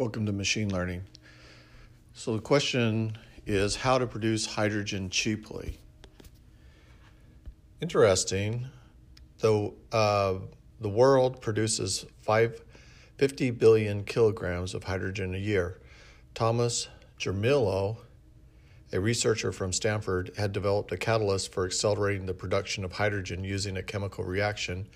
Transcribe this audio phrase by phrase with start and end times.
[0.00, 1.02] Welcome to machine learning.
[2.14, 5.76] So, the question is how to produce hydrogen cheaply.
[7.82, 8.68] Interesting,
[9.40, 10.36] though, uh,
[10.80, 12.62] the world produces five,
[13.18, 15.82] 50 billion kilograms of hydrogen a year.
[16.32, 16.88] Thomas
[17.18, 17.98] Gersmelow,
[18.94, 23.76] a researcher from Stanford, had developed a catalyst for accelerating the production of hydrogen using
[23.76, 24.88] a chemical reaction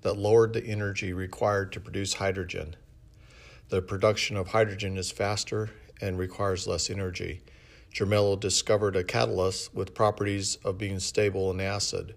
[0.00, 2.74] that lowered the energy required to produce hydrogen.
[3.70, 7.42] The production of hydrogen is faster and requires less energy.
[7.94, 12.16] Gersmelow discovered a catalyst with properties of being stable in acid.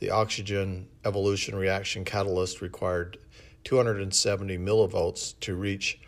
[0.00, 3.18] The oxygen evolution reaction catalyst required
[3.62, 6.00] 270 millivolts to reach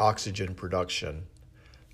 [0.00, 1.28] oxygen production.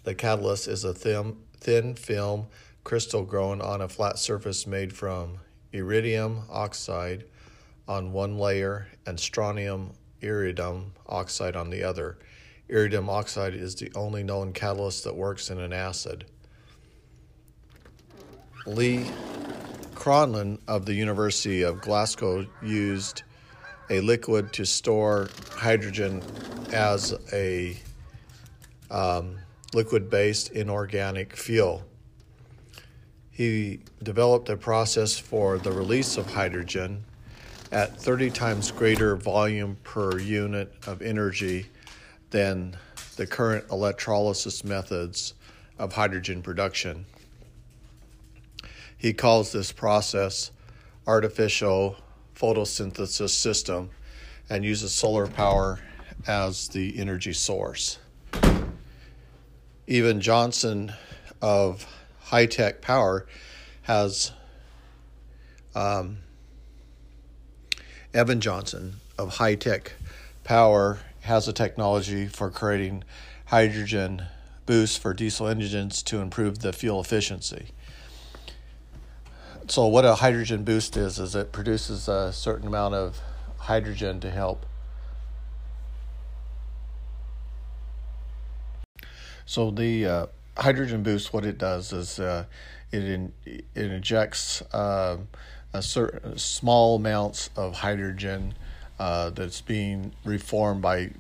[0.05, 2.47] The catalyst is a thin, thin film
[2.85, 5.41] crystal grown on a flat surface made from
[5.73, 7.27] iridium oxide
[7.87, 12.19] on one layer and strontium iridium oxide on the other.
[12.69, 16.25] Iridium oxide is the only known catalyst that works in an acid.
[18.67, 19.11] Lee
[19.95, 23.23] Cronin of the University of Glasgow used
[23.91, 26.23] a liquid to store hydrogen
[26.73, 27.77] as a
[28.91, 29.39] um,
[29.75, 31.85] liquid based inorganic fuel.
[33.31, 37.05] He developed a process for the release of hydrogen
[37.73, 41.67] at 30 times greater volume per unit of energy
[42.31, 42.77] than
[43.17, 45.33] the current electrolysis methods
[45.79, 47.07] of hydrogen production.
[48.99, 50.53] He calls this process
[51.07, 51.97] artificial
[52.37, 53.91] photosynthesis system
[54.51, 55.81] and uses solar power
[56.27, 57.99] as the energy source.
[59.87, 60.93] Even Johnson
[61.41, 61.87] of
[62.21, 63.27] High Tech Power
[63.83, 64.33] has
[65.75, 66.19] um,
[68.15, 69.93] Evan Johnson of High Tech
[70.45, 73.05] Power has a technology for creating
[73.47, 74.25] hydrogen
[74.67, 77.69] boosts for diesel engines to improve the fuel efficiency.
[79.67, 83.19] So, what a hydrogen boost is, is it produces a certain amount of
[83.57, 84.67] hydrogen to help.
[89.47, 90.27] So, the uh,
[90.59, 92.45] hydrogen boost, what it does is uh,
[92.91, 94.61] it, in, it injects.
[94.71, 95.19] Uh,
[95.73, 98.55] a certain small amounts of hydrogen
[98.99, 101.11] uh, that's being reformed by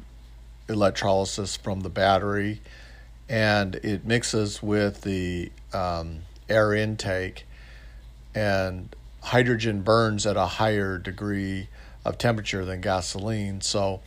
[0.68, 2.60] electrolysis from the battery,
[3.28, 7.46] and it mixes with the um, air intake,
[8.34, 11.68] and hydrogen burns at a higher degree
[12.04, 13.60] of temperature than gasoline.
[13.60, 14.00] So,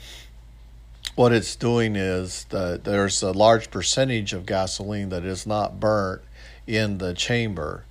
[1.15, 6.21] what it's doing is that there's a large percentage of gasoline that is not burnt
[6.67, 7.85] in the chamber.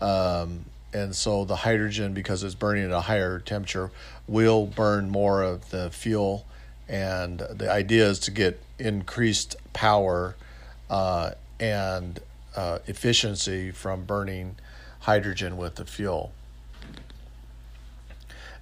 [0.00, 3.90] Um, and so the hydrogen, because it's burning at a higher temperature,
[4.26, 6.46] will burn more of the fuel.
[6.88, 10.36] And the idea is to get increased power
[10.90, 12.20] uh, and
[12.54, 14.56] uh, efficiency from burning
[15.00, 16.32] hydrogen with the fuel.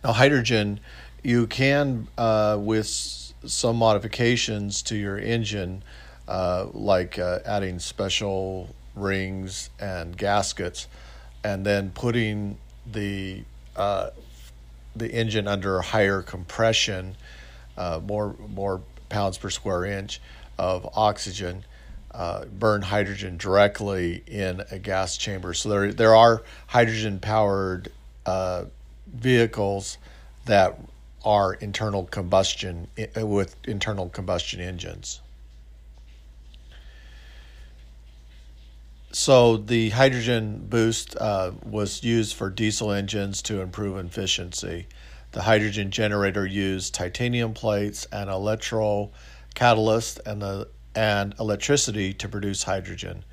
[0.05, 0.81] Now, hydrogen,
[1.23, 5.83] you can, uh, with some modifications to your engine,
[6.29, 10.87] uh, like uh, adding special rings and gaskets,
[11.45, 12.59] and then putting
[12.91, 13.43] the
[13.77, 14.11] uh,
[14.97, 17.17] the engine under higher compression,
[17.77, 20.21] uh, more more pounds per square inch
[20.59, 21.65] of oxygen,
[22.12, 25.55] uh, burn hydrogen directly in a gas chamber.
[25.55, 27.91] So there there are hydrogen powered
[28.27, 28.65] uh,
[29.07, 29.99] vehicles
[30.47, 30.78] that
[31.25, 35.21] are internal combustion with internal combustion engines.
[39.12, 44.87] So the hydrogen boost uh, was used for diesel engines to improve efficiency.
[45.32, 49.10] The hydrogen generator used titanium plates and electro
[49.54, 53.25] catalyst and the and electricity to produce hydrogen.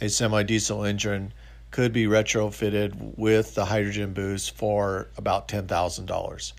[0.00, 1.32] A semi-diesel engine
[1.70, 6.52] could be retrofitted with the hydrogen boost for about $10,000.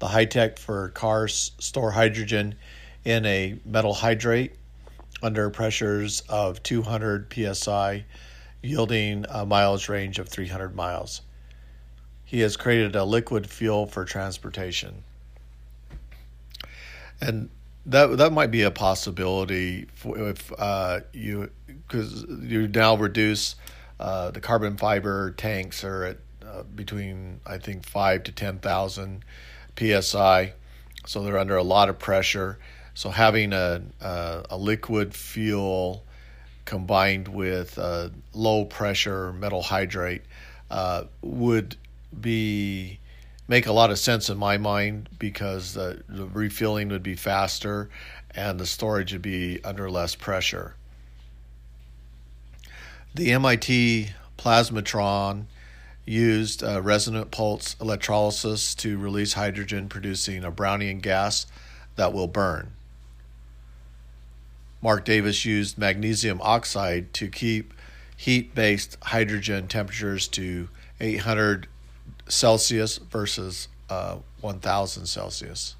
[0.00, 2.56] The high tech for cars store hydrogen
[3.04, 4.54] in a metal hydrate
[5.22, 8.04] under pressures of 200 psi,
[8.62, 11.22] yielding a mileage range of 300 miles.
[12.24, 15.02] He has created a liquid fuel for transportation.
[17.20, 17.50] And
[17.86, 23.56] that that might be a possibility if uh, you because you now reduce
[23.98, 26.16] uh, the carbon fiber tanks are at
[26.46, 29.24] uh, between I think five to ten thousand
[29.78, 30.52] psi,
[31.06, 32.58] so they're under a lot of pressure
[32.94, 36.04] so having a, a, a liquid fuel
[36.64, 40.22] combined with a low pressure metal hydrate
[40.70, 41.76] uh, would
[42.20, 42.98] be
[43.48, 47.90] make a lot of sense in my mind because the, the refilling would be faster
[48.32, 50.76] and the storage would be under less pressure.
[53.12, 55.46] The MIT plasmatron
[56.06, 61.46] used uh, resonant pulse electrolysis to release hydrogen, producing a Brownian gas
[61.96, 62.70] that will burn.
[64.82, 67.74] Mark Davis used magnesium oxide to keep
[68.16, 70.68] heat based hydrogen temperatures to
[71.00, 71.66] 800
[72.28, 75.74] Celsius versus uh, 1000 Celsius.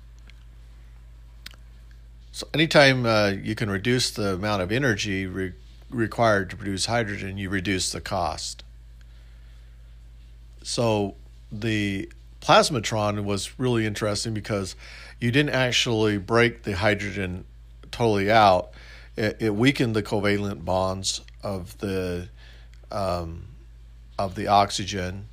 [2.32, 5.52] So, anytime uh, you can reduce the amount of energy re-
[5.90, 8.64] required to produce hydrogen, you reduce the cost.
[10.62, 11.16] So,
[11.50, 12.10] the
[12.40, 14.76] plasmatron was really interesting because
[15.20, 17.44] you didn't actually break the hydrogen
[17.90, 18.70] totally out.
[19.16, 22.28] It, it weakened the covalent bonds of the
[22.90, 23.46] um,
[24.18, 25.28] of the oxygen,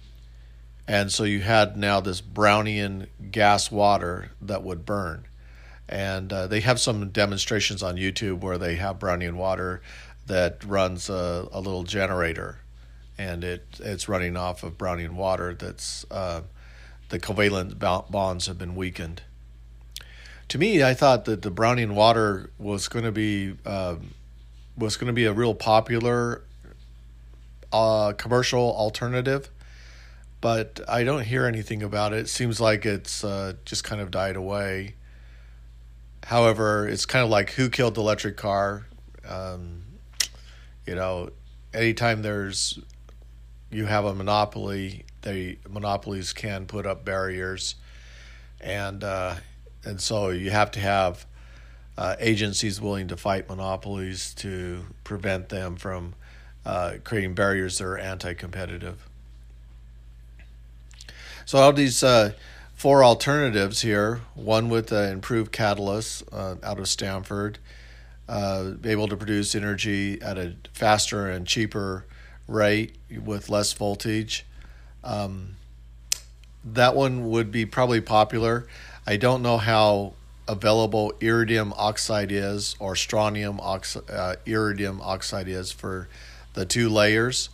[0.88, 5.26] and so you had now this Brownian gas water that would burn.
[5.90, 9.82] And uh, they have some demonstrations on YouTube where they have Brownian water
[10.26, 12.60] that runs a, a little generator,
[13.18, 16.42] and it it's running off of Brownian water that's uh,
[17.10, 19.22] the covalent bonds have been weakened.
[20.50, 23.96] To me, I thought that the Brownian water was going to be uh,
[24.78, 26.44] was going to be a real popular
[27.74, 29.50] uh, commercial alternative,
[30.40, 32.20] but I don't hear anything about it.
[32.20, 34.96] It seems like it's uh, just kind of died away.
[36.24, 38.86] However, it's kind of like who killed the electric car.
[39.28, 39.84] Um,
[40.86, 41.32] you know,
[41.74, 42.80] anytime there's
[43.70, 47.76] you have a monopoly, they monopolies can put up barriers,
[48.62, 49.36] and uh,
[49.88, 51.26] and so you have to have
[51.98, 56.14] uh, agencies willing to fight monopolies to prevent them from
[56.66, 59.08] uh, creating barriers that are anti-competitive.
[61.46, 62.34] So all these uh,
[62.76, 67.58] four alternatives here, one with improved catalyst uh, out of Stanford,
[68.28, 72.06] uh, able to produce energy at a faster and cheaper
[72.48, 74.46] rate with less voltage.
[75.04, 75.56] Um,
[76.66, 78.68] that one would be probably popular.
[79.10, 80.14] I don't know how
[80.50, 86.10] available iridium oxide is or strontium uh, iridium oxide is for
[86.56, 87.50] the two layers,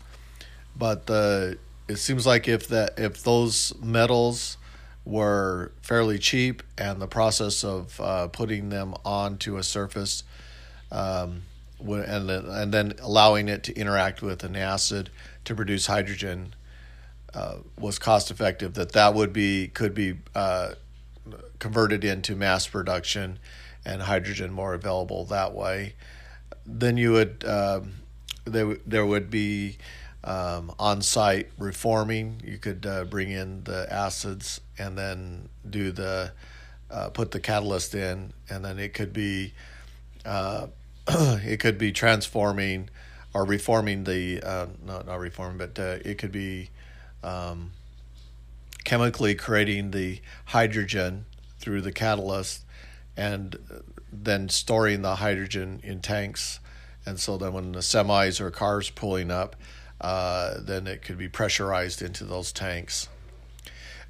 [0.76, 4.58] but the it seems like if that if those metals
[5.06, 10.24] were fairly cheap and the process of uh, putting them onto a surface
[10.92, 11.44] um,
[11.80, 15.12] and then, and then allowing it to interact with an acid
[15.46, 16.56] to produce hydrogen
[17.34, 20.74] uh, was cost effective that that would be could be uh,
[21.60, 23.40] converted into mass production
[23.86, 25.94] and hydrogen more available that way
[26.66, 27.94] then you would um,
[28.46, 29.78] there, there would be
[30.24, 32.42] um, on site reforming.
[32.44, 36.32] You could uh, bring in the acids and then do the
[36.90, 39.54] uh, put the catalyst in, and then it could be
[40.26, 40.68] uh,
[41.08, 42.90] it could be transforming
[43.34, 46.70] or reforming the uh, not not reforming, but uh, it could be
[47.24, 47.72] um,
[48.84, 51.26] chemically creating the hydrogen
[51.60, 52.64] through the catalyst
[53.16, 53.58] and
[54.12, 56.60] then storing the hydrogen in tanks.
[57.06, 59.56] And so then when the semis or cars pulling up,
[60.02, 63.08] uh, then it could be pressurized into those tanks.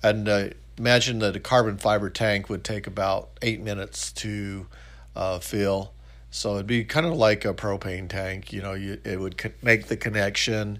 [0.02, 4.68] And uh, imagine that a carbon fiber tank would take about eight minutes to
[5.16, 5.94] uh, fill.
[6.31, 8.51] So it'd be kind of like a propane tank.
[8.51, 10.80] You know, you, it would co- make the connection,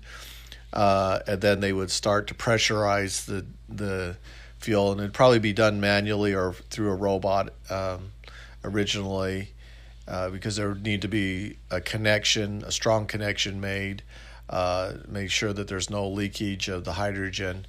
[0.74, 4.18] uh, and then they would start to pressurize the the
[4.60, 8.12] fuel, and it'd probably be done manually or through a robot um,
[8.64, 9.54] originally,
[10.08, 14.04] uh, because there would need to be a connection, a strong connection made
[14.50, 17.66] uh, make sure that there's no leakage of the hydrogen,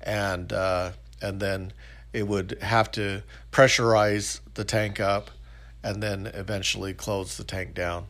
[0.00, 1.72] and uh, and then
[2.12, 5.30] it would have to pressurize the tank up,
[5.82, 8.06] and then eventually close the tank down.